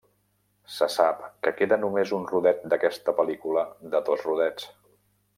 Se 0.75 0.85
sap 0.93 1.19
que 1.47 1.51
queda 1.59 1.77
només 1.81 2.13
un 2.19 2.25
rodet 2.31 2.65
d'aquesta 2.71 3.13
pel·lícula 3.19 3.65
de 3.93 4.01
dos 4.09 4.25
rodets. 4.29 4.67